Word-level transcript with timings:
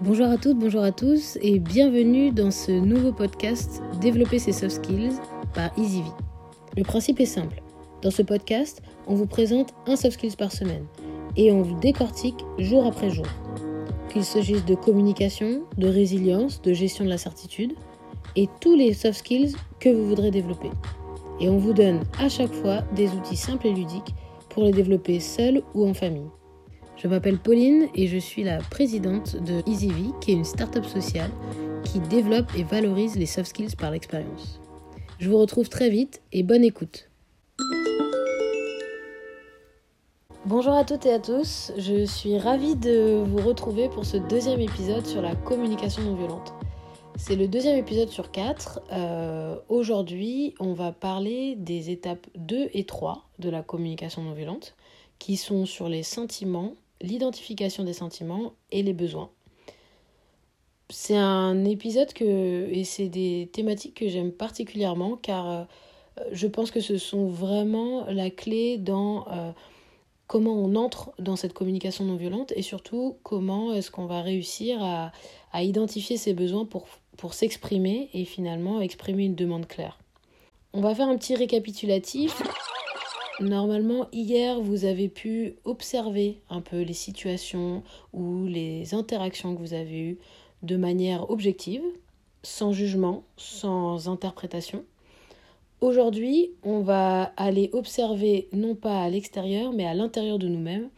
Bonjour 0.00 0.28
à 0.28 0.36
toutes, 0.36 0.60
bonjour 0.60 0.84
à 0.84 0.92
tous 0.92 1.38
et 1.42 1.58
bienvenue 1.58 2.30
dans 2.30 2.52
ce 2.52 2.70
nouveau 2.70 3.10
podcast 3.10 3.82
Développer 4.00 4.38
ses 4.38 4.52
soft 4.52 4.76
skills 4.76 5.18
par 5.54 5.76
EasyV. 5.76 6.04
Le 6.76 6.84
principe 6.84 7.18
est 7.18 7.26
simple. 7.26 7.60
Dans 8.02 8.12
ce 8.12 8.22
podcast, 8.22 8.80
on 9.08 9.16
vous 9.16 9.26
présente 9.26 9.74
un 9.88 9.96
soft 9.96 10.12
skills 10.12 10.36
par 10.36 10.52
semaine 10.52 10.86
et 11.36 11.50
on 11.50 11.62
vous 11.62 11.76
décortique 11.80 12.36
jour 12.58 12.86
après 12.86 13.10
jour. 13.10 13.26
Qu'il 14.08 14.22
s'agisse 14.22 14.64
de 14.64 14.76
communication, 14.76 15.62
de 15.78 15.88
résilience, 15.88 16.62
de 16.62 16.72
gestion 16.72 17.04
de 17.04 17.10
la 17.10 17.18
certitude 17.18 17.72
et 18.36 18.48
tous 18.60 18.76
les 18.76 18.94
soft 18.94 19.18
skills 19.18 19.56
que 19.80 19.88
vous 19.88 20.06
voudrez 20.06 20.30
développer. 20.30 20.70
Et 21.40 21.48
on 21.48 21.58
vous 21.58 21.72
donne 21.72 22.02
à 22.20 22.28
chaque 22.28 22.54
fois 22.54 22.82
des 22.94 23.08
outils 23.10 23.36
simples 23.36 23.66
et 23.66 23.72
ludiques 23.72 24.14
pour 24.48 24.62
les 24.62 24.70
développer 24.70 25.18
seul 25.18 25.60
ou 25.74 25.88
en 25.88 25.92
famille. 25.92 26.30
Je 27.00 27.06
m'appelle 27.06 27.38
Pauline 27.38 27.86
et 27.94 28.08
je 28.08 28.18
suis 28.18 28.42
la 28.42 28.58
présidente 28.58 29.36
de 29.36 29.62
EasyV, 29.70 30.18
qui 30.20 30.32
est 30.32 30.34
une 30.34 30.44
start-up 30.44 30.84
sociale 30.84 31.30
qui 31.84 32.00
développe 32.00 32.52
et 32.56 32.64
valorise 32.64 33.16
les 33.16 33.26
soft 33.26 33.50
skills 33.50 33.76
par 33.76 33.92
l'expérience. 33.92 34.60
Je 35.20 35.30
vous 35.30 35.38
retrouve 35.38 35.68
très 35.68 35.90
vite 35.90 36.20
et 36.32 36.42
bonne 36.42 36.64
écoute. 36.64 37.08
Bonjour 40.44 40.72
à 40.72 40.84
toutes 40.84 41.06
et 41.06 41.12
à 41.12 41.20
tous, 41.20 41.70
je 41.76 42.04
suis 42.04 42.36
ravie 42.36 42.74
de 42.74 43.22
vous 43.24 43.46
retrouver 43.46 43.88
pour 43.88 44.04
ce 44.04 44.16
deuxième 44.16 44.60
épisode 44.60 45.06
sur 45.06 45.22
la 45.22 45.36
communication 45.36 46.02
non 46.02 46.16
violente. 46.16 46.52
C'est 47.16 47.36
le 47.36 47.46
deuxième 47.46 47.76
épisode 47.76 48.08
sur 48.08 48.32
4. 48.32 48.80
Euh, 48.90 49.56
aujourd'hui, 49.68 50.54
on 50.58 50.72
va 50.72 50.90
parler 50.90 51.54
des 51.54 51.90
étapes 51.90 52.26
2 52.34 52.70
et 52.72 52.86
3 52.86 53.28
de 53.38 53.50
la 53.50 53.62
communication 53.62 54.22
non 54.22 54.32
violente, 54.32 54.74
qui 55.20 55.36
sont 55.36 55.64
sur 55.64 55.88
les 55.88 56.02
sentiments, 56.02 56.74
l'identification 57.00 57.84
des 57.84 57.92
sentiments 57.92 58.54
et 58.70 58.82
les 58.82 58.92
besoins. 58.92 59.30
C'est 60.90 61.16
un 61.16 61.64
épisode 61.64 62.12
que, 62.12 62.68
et 62.70 62.84
c'est 62.84 63.08
des 63.08 63.50
thématiques 63.52 63.94
que 63.94 64.08
j'aime 64.08 64.32
particulièrement 64.32 65.16
car 65.16 65.50
euh, 65.50 65.64
je 66.32 66.46
pense 66.46 66.70
que 66.70 66.80
ce 66.80 66.96
sont 66.96 67.28
vraiment 67.28 68.06
la 68.06 68.30
clé 68.30 68.78
dans 68.78 69.28
euh, 69.28 69.52
comment 70.26 70.54
on 70.54 70.74
entre 70.76 71.12
dans 71.18 71.36
cette 71.36 71.52
communication 71.52 72.04
non 72.04 72.16
violente 72.16 72.52
et 72.56 72.62
surtout 72.62 73.18
comment 73.22 73.74
est-ce 73.74 73.90
qu'on 73.90 74.06
va 74.06 74.22
réussir 74.22 74.82
à, 74.82 75.12
identifier 75.62 76.16
ses 76.16 76.34
besoins 76.34 76.64
pour 76.64 77.34
s'exprimer 77.34 78.10
et 78.14 78.24
finalement 78.24 78.80
exprimer 78.80 79.24
une 79.24 79.34
demande 79.34 79.66
claire. 79.66 79.98
On 80.72 80.80
va 80.80 80.94
faire 80.94 81.08
un 81.08 81.16
petit 81.16 81.34
récapitulatif. 81.34 82.42
Normalement, 83.40 84.08
hier, 84.12 84.60
vous 84.60 84.84
avez 84.84 85.08
pu 85.08 85.54
observer 85.64 86.40
un 86.50 86.60
peu 86.60 86.82
les 86.82 86.92
situations 86.92 87.84
ou 88.12 88.46
les 88.46 88.94
interactions 88.94 89.54
que 89.54 89.60
vous 89.60 89.74
avez 89.74 90.00
eues 90.00 90.18
de 90.62 90.76
manière 90.76 91.30
objective, 91.30 91.82
sans 92.42 92.72
jugement, 92.72 93.22
sans 93.36 94.08
interprétation. 94.08 94.84
Aujourd'hui, 95.80 96.50
on 96.64 96.80
va 96.80 97.32
aller 97.36 97.70
observer 97.72 98.48
non 98.52 98.74
pas 98.74 99.02
à 99.02 99.08
l'extérieur, 99.08 99.72
mais 99.72 99.86
à 99.86 99.94
l'intérieur 99.94 100.40
de 100.40 100.48
nous-mêmes, 100.48 100.88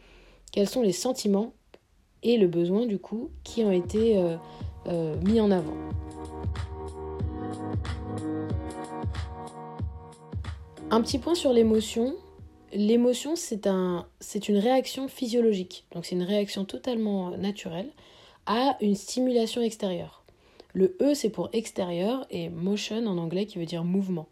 quels 0.51 0.67
sont 0.67 0.81
les 0.81 0.93
sentiments 0.93 1.53
et 2.23 2.37
le 2.37 2.47
besoin 2.47 2.87
du 2.87 2.97
coup 2.97 3.29
qui 3.43 3.63
ont 3.63 3.71
été 3.71 4.17
euh, 4.17 4.35
euh, 4.87 5.15
mis 5.21 5.39
en 5.39 5.51
avant. 5.51 5.75
Un 10.89 11.01
petit 11.01 11.19
point 11.19 11.35
sur 11.35 11.53
l'émotion. 11.53 12.15
L'émotion, 12.73 13.35
c'est 13.35 13.67
un, 13.67 14.07
une 14.47 14.57
réaction 14.57 15.09
physiologique, 15.09 15.85
donc 15.93 16.05
c'est 16.05 16.15
une 16.15 16.23
réaction 16.23 16.63
totalement 16.63 17.31
naturelle 17.31 17.91
à 18.45 18.77
une 18.79 18.95
stimulation 18.95 19.61
extérieure. 19.61 20.23
Le 20.73 20.95
E, 21.01 21.13
c'est 21.13 21.29
pour 21.29 21.49
extérieur 21.51 22.25
et 22.29 22.49
motion 22.49 23.05
en 23.07 23.17
anglais 23.17 23.45
qui 23.45 23.59
veut 23.59 23.65
dire 23.65 23.83
mouvement. 23.83 24.27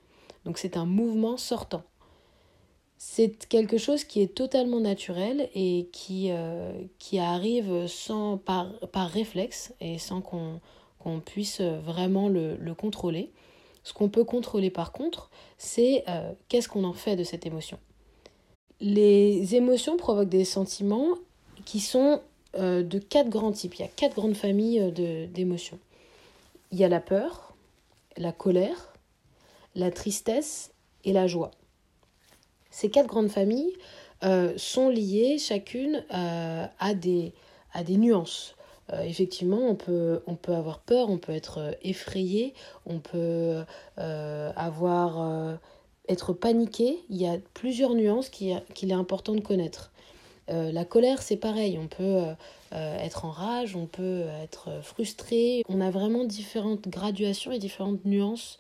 Donc 0.46 0.58
c'est 0.58 0.78
un 0.78 0.86
mouvement 0.86 1.36
sortant. 1.36 1.84
C'est 2.98 3.48
quelque 3.48 3.78
chose 3.78 4.06
qui 4.06 4.22
est 4.22 4.34
totalement 4.34 4.80
naturel 4.80 5.50
et 5.54 5.90
qui, 5.92 6.32
euh, 6.32 6.72
arrive 7.18 7.88
sans, 7.88 8.38
par, 8.38 8.72
réflexe 8.94 9.74
et 9.82 9.98
sans 9.98 10.22
qu'on 10.22 11.20
puisse 11.20 11.62
vraiment 11.62 12.30
le, 12.30 12.56
le, 12.56 12.74
contrôler. 12.74 13.32
Ce 13.84 13.94
qu'on 13.94 14.10
peut 14.10 14.24
contrôler 14.26 14.70
par 14.70 14.92
contre, 14.92 15.30
c'est 15.58 16.04
euh, 16.08 16.32
qu'est-ce 16.48 16.70
qu'on 16.70 16.84
en 16.86 16.94
fait 16.94 17.16
de 17.16 17.24
cette 17.24 17.46
émotion? 17.46 17.80
Les 18.82 19.56
émotions 19.56 19.98
provoquent 19.98 20.30
des 20.30 20.46
sentiments 20.46 21.16
qui 21.66 21.80
sont 21.80 22.22
euh, 22.58 22.82
de 22.82 22.98
quatre 22.98 23.30
grands 23.30 23.52
types. 23.52 23.76
Il 23.76 23.82
y 23.82 23.86
a 23.86 23.90
quatre 23.90 24.16
grandes 24.16 24.36
familles 24.36 24.80
euh, 24.80 25.28
d'émotions. 25.28 25.80
Il 26.72 26.80
y 26.80 26.84
a 26.84 26.88
la 26.88 27.02
peur, 27.02 27.56
la 28.18 28.32
colère, 28.32 28.94
la 29.76 29.92
tristesse 29.92 30.72
et 31.04 31.14
la 31.14 31.28
joie. 31.28 31.52
Ces 32.72 32.90
quatre 32.90 33.08
grandes 33.08 33.30
familles 33.30 33.74
euh, 34.24 34.54
sont 34.58 34.90
liées 34.90 35.38
chacune 35.38 36.04
à, 36.10 36.94
des, 36.94 37.34
nuances. 37.90 38.56
effectivement, 39.04 39.60
on 39.68 39.76
peut 39.76 40.22
avoir 40.56 40.80
peur, 40.80 41.10
on 41.10 41.18
peut 41.18 41.34
être 41.34 41.78
effrayé, 41.82 42.54
on 42.86 43.00
peut 43.00 43.64
avoir 43.98 45.60
être 46.10 46.34
paniqué, 46.34 47.04
il 47.10 47.18
y 47.18 47.28
a 47.28 47.38
plusieurs 47.54 47.94
nuances 47.94 48.30
qu'il 48.30 48.52
est 48.52 48.94
important 48.94 49.36
de 49.36 49.42
connaître. 49.42 49.92
Euh, 50.50 50.72
la 50.72 50.84
colère, 50.84 51.22
c'est 51.22 51.38
pareil, 51.38 51.78
on 51.82 51.88
peut 51.88 52.04
euh, 52.04 52.34
euh, 52.74 52.98
être 52.98 53.26
en 53.26 53.30
rage, 53.30 53.76
on 53.76 53.86
peut 53.86 54.26
être 54.42 54.82
frustré. 54.82 55.64
On 55.70 55.80
a 55.80 55.92
vraiment 55.92 56.24
différentes 56.24 56.88
graduations 56.88 57.52
et 57.52 57.60
différentes 57.60 58.04
nuances 58.06 58.58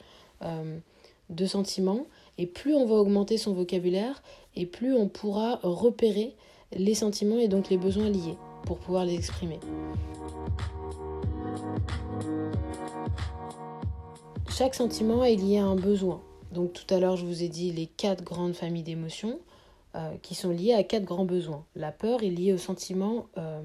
de 1.29 1.45
sentiments. 1.45 2.05
Et 2.37 2.45
plus 2.45 2.73
on 2.73 2.85
va 2.85 2.95
augmenter 2.95 3.37
son 3.37 3.53
vocabulaire, 3.53 4.23
et 4.55 4.65
plus 4.65 4.95
on 4.95 5.09
pourra 5.09 5.59
repérer 5.63 6.35
les 6.71 6.93
sentiments 6.93 7.39
et 7.39 7.49
donc 7.49 7.69
les 7.69 7.77
besoins 7.77 8.09
liés 8.09 8.37
pour 8.63 8.77
pouvoir 8.77 9.03
les 9.03 9.15
exprimer. 9.15 9.59
Chaque 14.49 14.75
sentiment 14.75 15.23
est 15.23 15.35
lié 15.35 15.57
à 15.57 15.65
un 15.65 15.75
besoin. 15.75 16.21
Donc 16.51 16.73
tout 16.73 16.93
à 16.93 16.99
l'heure, 16.99 17.17
je 17.17 17.25
vous 17.25 17.43
ai 17.43 17.47
dit 17.47 17.71
les 17.71 17.85
quatre 17.85 18.23
grandes 18.23 18.55
familles 18.55 18.83
d'émotions 18.83 19.39
euh, 19.95 20.11
qui 20.21 20.35
sont 20.35 20.49
liées 20.49 20.73
à 20.73 20.83
quatre 20.83 21.05
grands 21.05 21.25
besoins. 21.25 21.65
La 21.75 21.91
peur 21.91 22.23
est 22.23 22.29
liée 22.29 22.53
au 22.53 22.57
sentiment, 22.57 23.27
euh, 23.37 23.61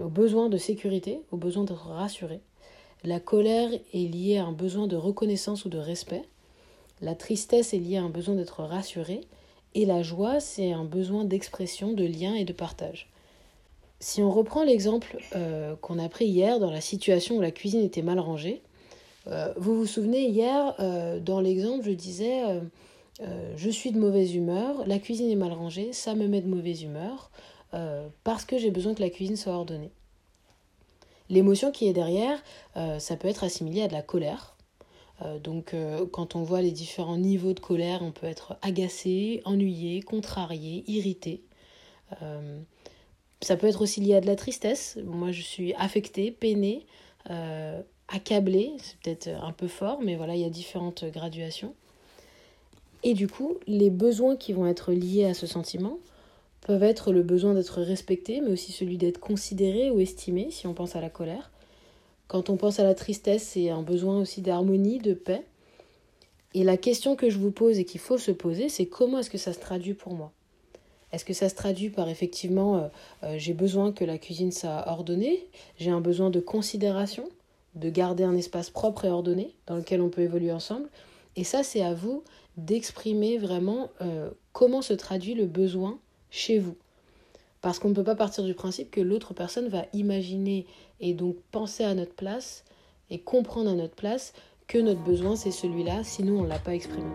au 0.00 0.08
besoin 0.08 0.48
de 0.48 0.56
sécurité, 0.56 1.22
au 1.30 1.36
besoin 1.36 1.64
d'être 1.64 1.88
rassuré. 1.88 2.40
La 3.02 3.18
colère 3.18 3.70
est 3.72 4.12
liée 4.12 4.38
à 4.38 4.44
un 4.44 4.52
besoin 4.52 4.86
de 4.86 4.96
reconnaissance 4.96 5.64
ou 5.64 5.68
de 5.68 5.78
respect. 5.78 6.24
La 7.00 7.14
tristesse 7.14 7.72
est 7.72 7.78
liée 7.78 7.96
à 7.96 8.02
un 8.02 8.10
besoin 8.10 8.34
d'être 8.34 8.62
rassuré. 8.62 9.22
Et 9.74 9.86
la 9.86 10.02
joie, 10.02 10.40
c'est 10.40 10.72
un 10.72 10.84
besoin 10.84 11.24
d'expression, 11.24 11.92
de 11.92 12.04
lien 12.04 12.34
et 12.34 12.44
de 12.44 12.52
partage. 12.52 13.08
Si 14.00 14.22
on 14.22 14.30
reprend 14.30 14.64
l'exemple 14.64 15.18
euh, 15.36 15.76
qu'on 15.76 15.98
a 15.98 16.08
pris 16.08 16.26
hier 16.26 16.58
dans 16.58 16.70
la 16.70 16.80
situation 16.80 17.36
où 17.36 17.40
la 17.40 17.50
cuisine 17.50 17.82
était 17.82 18.02
mal 18.02 18.18
rangée, 18.18 18.62
euh, 19.30 19.52
vous 19.56 19.76
vous 19.76 19.86
souvenez, 19.86 20.26
hier, 20.26 20.74
euh, 20.80 21.20
dans 21.20 21.40
l'exemple, 21.40 21.84
je 21.84 21.92
disais, 21.92 22.42
euh, 23.20 23.54
je 23.56 23.70
suis 23.70 23.92
de 23.92 23.98
mauvaise 23.98 24.34
humeur, 24.34 24.86
la 24.86 24.98
cuisine 24.98 25.30
est 25.30 25.36
mal 25.36 25.52
rangée, 25.52 25.92
ça 25.92 26.14
me 26.14 26.26
met 26.26 26.40
de 26.40 26.48
mauvaise 26.48 26.82
humeur, 26.82 27.30
parce 28.24 28.44
que 28.44 28.58
j'ai 28.58 28.72
besoin 28.72 28.94
que 28.94 29.00
la 29.00 29.10
cuisine 29.10 29.36
soit 29.36 29.52
ordonnée. 29.52 29.92
L'émotion 31.28 31.70
qui 31.70 31.86
est 31.86 31.92
derrière, 31.92 32.42
ça 32.98 33.16
peut 33.16 33.28
être 33.28 33.44
assimilé 33.44 33.82
à 33.82 33.88
de 33.88 33.92
la 33.92 34.02
colère. 34.02 34.56
donc 35.44 35.76
quand 36.10 36.34
on 36.34 36.42
voit 36.42 36.62
les 36.62 36.72
différents 36.72 37.18
niveaux 37.18 37.52
de 37.52 37.60
colère, 37.60 38.00
on 38.02 38.10
peut 38.10 38.26
être 38.26 38.56
agacé, 38.62 39.40
ennuyé, 39.44 40.02
contrarié, 40.02 40.82
irrité. 40.88 41.44
ça 43.40 43.56
peut 43.56 43.68
être 43.68 43.82
aussi 43.82 44.00
lié 44.00 44.16
à 44.16 44.20
de 44.20 44.26
la 44.26 44.36
tristesse. 44.36 44.98
Moi, 45.04 45.30
je 45.30 45.42
suis 45.42 45.72
affectée, 45.74 46.32
peinée, 46.32 46.86
accablé, 48.10 48.72
c'est 48.82 48.96
peut-être 48.98 49.28
un 49.42 49.52
peu 49.52 49.68
fort, 49.68 50.00
mais 50.02 50.16
voilà, 50.16 50.34
il 50.34 50.42
y 50.42 50.44
a 50.44 50.50
différentes 50.50 51.04
graduations. 51.04 51.74
Et 53.02 53.14
du 53.14 53.28
coup, 53.28 53.56
les 53.66 53.90
besoins 53.90 54.36
qui 54.36 54.52
vont 54.52 54.66
être 54.66 54.92
liés 54.92 55.24
à 55.24 55.34
ce 55.34 55.46
sentiment 55.46 55.98
peuvent 56.60 56.82
être 56.82 57.12
le 57.12 57.22
besoin 57.22 57.54
d'être 57.54 57.80
respecté, 57.80 58.40
mais 58.40 58.50
aussi 58.50 58.72
celui 58.72 58.98
d'être 58.98 59.18
considéré 59.18 59.90
ou 59.90 60.00
estimé, 60.00 60.48
si 60.50 60.66
on 60.66 60.74
pense 60.74 60.96
à 60.96 61.00
la 61.00 61.08
colère. 61.08 61.50
Quand 62.28 62.50
on 62.50 62.56
pense 62.56 62.78
à 62.78 62.84
la 62.84 62.94
tristesse, 62.94 63.42
c'est 63.42 63.70
un 63.70 63.82
besoin 63.82 64.20
aussi 64.20 64.42
d'harmonie, 64.42 64.98
de 64.98 65.14
paix. 65.14 65.42
Et 66.52 66.62
la 66.64 66.76
question 66.76 67.16
que 67.16 67.30
je 67.30 67.38
vous 67.38 67.50
pose 67.50 67.78
et 67.78 67.84
qu'il 67.84 68.00
faut 68.00 68.18
se 68.18 68.30
poser, 68.30 68.68
c'est 68.68 68.86
comment 68.86 69.18
est-ce 69.18 69.30
que 69.30 69.38
ça 69.38 69.52
se 69.52 69.58
traduit 69.58 69.94
pour 69.94 70.14
moi? 70.14 70.32
Est-ce 71.12 71.24
que 71.24 71.32
ça 71.32 71.48
se 71.48 71.54
traduit 71.54 71.90
par 71.90 72.08
effectivement, 72.08 72.76
euh, 72.76 72.88
euh, 73.24 73.34
j'ai 73.38 73.54
besoin 73.54 73.92
que 73.92 74.04
la 74.04 74.18
cuisine 74.18 74.52
soit 74.52 74.84
ordonnée, 74.86 75.46
j'ai 75.78 75.90
un 75.90 76.00
besoin 76.00 76.30
de 76.30 76.38
considération, 76.38 77.28
de 77.74 77.90
garder 77.90 78.24
un 78.24 78.36
espace 78.36 78.70
propre 78.70 79.04
et 79.04 79.10
ordonné 79.10 79.54
dans 79.66 79.76
lequel 79.76 80.00
on 80.00 80.08
peut 80.08 80.22
évoluer 80.22 80.52
ensemble. 80.52 80.88
Et 81.36 81.44
ça, 81.44 81.62
c'est 81.62 81.82
à 81.82 81.94
vous 81.94 82.24
d'exprimer 82.56 83.38
vraiment 83.38 83.90
euh, 84.00 84.30
comment 84.52 84.82
se 84.82 84.92
traduit 84.92 85.34
le 85.34 85.46
besoin 85.46 85.98
chez 86.30 86.58
vous. 86.58 86.76
Parce 87.60 87.78
qu'on 87.78 87.90
ne 87.90 87.94
peut 87.94 88.04
pas 88.04 88.14
partir 88.14 88.44
du 88.44 88.54
principe 88.54 88.90
que 88.90 89.00
l'autre 89.00 89.34
personne 89.34 89.68
va 89.68 89.84
imaginer 89.92 90.66
et 91.00 91.14
donc 91.14 91.36
penser 91.50 91.84
à 91.84 91.94
notre 91.94 92.14
place 92.14 92.64
et 93.10 93.20
comprendre 93.20 93.70
à 93.70 93.74
notre 93.74 93.94
place 93.94 94.32
que 94.66 94.78
notre 94.78 95.02
besoin 95.02 95.36
c'est 95.36 95.50
celui-là, 95.50 96.04
sinon 96.04 96.40
on 96.40 96.42
ne 96.44 96.48
l'a 96.48 96.58
pas 96.58 96.74
exprimé. 96.74 97.10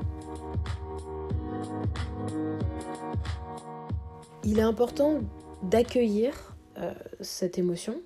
Il 4.44 4.60
est 4.60 4.64
important 4.64 5.22
d'accueillir 5.64 6.56
euh, 6.78 6.94
cette 7.22 7.58
émotion 7.58 8.02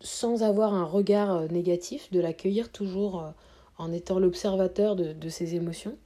sans 0.00 0.42
avoir 0.42 0.74
un 0.74 0.84
regard 0.84 1.32
euh, 1.32 1.48
négatif, 1.48 2.10
de 2.10 2.20
l'accueillir 2.20 2.70
toujours 2.70 3.20
euh, 3.20 3.30
en 3.78 3.92
étant 3.92 4.18
l'observateur 4.18 4.96
de, 4.96 5.28
ses 5.28 5.54
émotions 5.54 5.96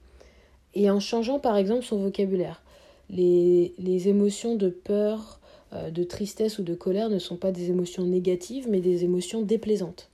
et 0.74 0.90
en 0.90 1.00
changeant 1.00 1.40
par 1.40 1.56
exemple 1.56 1.84
son 1.84 1.98
vocabulaire. 1.98 2.62
Les, 3.10 3.74
les 3.78 4.08
émotions 4.08 4.54
de 4.54 4.68
peur, 4.68 5.40
de 5.90 6.04
tristesse 6.04 6.60
ou 6.60 6.62
de 6.62 6.74
colère 6.74 7.10
ne 7.10 7.18
sont 7.18 7.36
pas 7.36 7.50
des 7.50 7.70
émotions 7.70 8.04
négatives 8.04 8.68
mais 8.70 8.80
des 8.80 9.02
émotions 9.02 9.42
déplaisantes. 9.42 10.08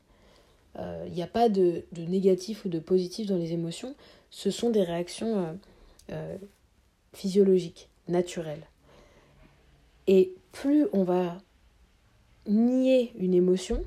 Il 0.79 1.13
n'y 1.13 1.23
a 1.23 1.27
pas 1.27 1.51
de, 1.51 1.83
de, 1.93 2.03
négatif 2.03 2.65
ou 2.65 2.71
de 2.71 2.79
positif 2.79 3.27
dans 3.27 3.37
les 3.37 3.53
émotions, 3.53 3.95
ce 4.31 4.51
sont 4.51 4.71
des 4.71 4.83
réactions 4.83 5.59
physiologiques, 7.13 7.91
naturelles. 8.09 8.67
Et 10.07 10.33
plus 10.53 10.87
on 10.95 11.05
va 11.05 11.37
nier 12.51 13.13
une 13.19 13.35
émotion, 13.35 13.83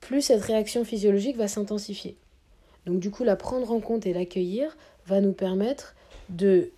plus 0.00 0.22
cette 0.22 0.42
réaction 0.42 0.84
physiologique 0.84 1.36
va 1.36 1.48
s'intensifier. 1.48 2.16
Donc 2.86 3.00
du 3.00 3.10
coup, 3.10 3.24
la 3.24 3.36
prendre 3.36 3.70
en 3.72 3.80
compte 3.80 4.06
et 4.06 4.12
l'accueillir 4.12 4.76
va 5.06 5.20
nous 5.20 5.32
permettre 5.32 5.94
de 6.30 6.70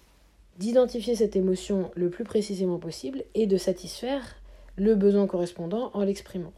d'identifier 0.58 1.14
cette 1.14 1.36
émotion 1.36 1.92
le 1.94 2.10
plus 2.10 2.24
précisément 2.24 2.78
possible 2.78 3.22
et 3.36 3.46
de 3.46 3.56
satisfaire 3.56 4.34
le 4.76 4.96
besoin 4.96 5.28
correspondant 5.28 5.92
en 5.94 6.02
l'exprimant. 6.02 6.52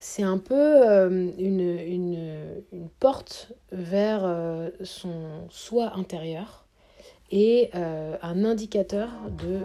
C'est 0.00 0.22
un 0.22 0.38
peu 0.38 0.54
euh, 0.54 1.30
une, 1.38 1.60
une, 1.60 2.88
porte 2.98 3.52
vers 3.70 4.22
euh, 4.24 4.70
son 4.82 5.46
soi 5.50 5.92
intérieur 5.96 6.66
et 7.30 7.70
euh, 7.74 8.16
un 8.22 8.44
indicateur 8.44 9.10
de 9.38 9.60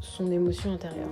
son 0.00 0.30
émotion 0.30 0.72
intérieure. 0.72 1.10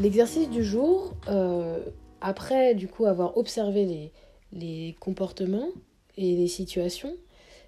L'exercice 0.00 0.48
du 0.48 0.62
jour, 0.62 1.12
euh, 1.28 1.80
après 2.20 2.74
du 2.74 2.86
coup 2.86 3.06
avoir 3.06 3.36
observé 3.36 4.12
les, 4.52 4.96
comportements 5.00 5.70
et 6.16 6.36
les 6.36 6.46
situations, 6.46 7.16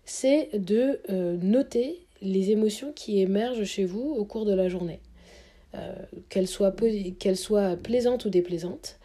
c'est 0.05 0.51
de 0.57 1.01
euh, 1.11 1.37
noter 1.43 2.07
les 2.23 2.51
émotions 2.51 2.93
qui 2.93 3.21
émergent 3.21 3.65
chez 3.65 3.85
vous 3.85 4.15
au 4.17 4.25
cours 4.25 4.45
de 4.45 4.55
la 4.55 4.69
journée. 4.69 5.01
Euh, 5.75 5.95
qu'elles 6.29 6.49
soient, 6.49 6.75
qu'elles 7.19 7.37
soient 7.37 7.77
plaisantes 7.77 8.25
ou 8.25 8.31
déplaisantes. 8.31 8.99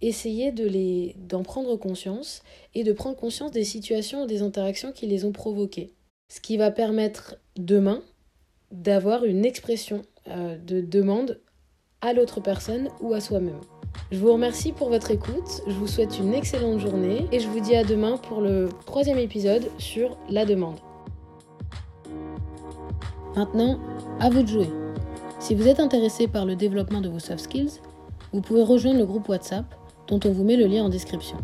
essayez 0.00 0.52
de 0.52 0.66
les, 0.66 1.16
d'en 1.18 1.42
prendre 1.42 1.76
conscience 1.76 2.42
et 2.74 2.84
de 2.84 2.92
prendre 2.92 3.16
conscience 3.16 3.50
des 3.50 3.64
situations 3.64 4.22
ou 4.22 4.26
des 4.26 4.42
interactions 4.42 4.92
qui 4.92 5.06
les 5.06 5.24
ont 5.24 5.32
provoquées. 5.32 5.92
Ce 6.30 6.40
qui 6.40 6.56
va 6.56 6.70
permettre 6.70 7.36
demain 7.56 8.02
d'avoir 8.70 9.24
une 9.24 9.44
expression 9.44 10.02
de 10.26 10.80
demande 10.80 11.40
à 12.00 12.12
l'autre 12.12 12.40
personne 12.40 12.88
ou 13.00 13.14
à 13.14 13.20
soi-même. 13.20 13.60
Je 14.10 14.18
vous 14.18 14.32
remercie 14.32 14.72
pour 14.72 14.88
votre 14.88 15.10
écoute, 15.10 15.62
je 15.66 15.72
vous 15.72 15.86
souhaite 15.86 16.18
une 16.18 16.32
excellente 16.32 16.78
journée 16.78 17.26
et 17.32 17.40
je 17.40 17.48
vous 17.48 17.60
dis 17.60 17.74
à 17.74 17.84
demain 17.84 18.16
pour 18.16 18.40
le 18.40 18.68
troisième 18.86 19.18
épisode 19.18 19.68
sur 19.78 20.16
la 20.30 20.44
demande. 20.44 20.76
Maintenant, 23.36 23.78
à 24.20 24.30
vous 24.30 24.42
de 24.42 24.48
jouer. 24.48 24.70
Si 25.38 25.54
vous 25.54 25.68
êtes 25.68 25.80
intéressé 25.80 26.26
par 26.26 26.44
le 26.44 26.56
développement 26.56 27.00
de 27.00 27.08
vos 27.08 27.18
soft 27.18 27.40
skills, 27.40 27.80
vous 28.32 28.40
pouvez 28.40 28.62
rejoindre 28.62 28.98
le 28.98 29.06
groupe 29.06 29.28
WhatsApp 29.28 29.64
dont 30.08 30.20
on 30.24 30.30
vous 30.30 30.44
met 30.44 30.56
le 30.56 30.66
lien 30.66 30.84
en 30.84 30.88
description. 30.88 31.36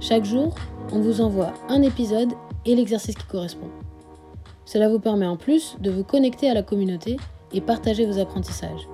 Chaque 0.00 0.24
jour, 0.24 0.54
on 0.92 1.00
vous 1.00 1.20
envoie 1.20 1.54
un 1.68 1.82
épisode 1.82 2.32
et 2.66 2.74
l'exercice 2.74 3.14
qui 3.14 3.26
correspond. 3.26 3.68
Cela 4.64 4.88
vous 4.88 4.98
permet 4.98 5.26
en 5.26 5.36
plus 5.36 5.76
de 5.80 5.90
vous 5.90 6.04
connecter 6.04 6.48
à 6.48 6.54
la 6.54 6.62
communauté 6.62 7.16
et 7.52 7.60
partager 7.60 8.06
vos 8.06 8.18
apprentissages. 8.18 8.88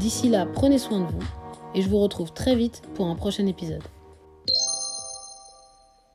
D'ici 0.00 0.28
là, 0.28 0.46
prenez 0.46 0.78
soin 0.78 1.00
de 1.00 1.06
vous 1.06 1.26
et 1.74 1.82
je 1.82 1.88
vous 1.88 1.98
retrouve 1.98 2.32
très 2.32 2.54
vite 2.54 2.82
pour 2.94 3.06
un 3.06 3.14
prochain 3.14 3.46
épisode. 3.46 3.82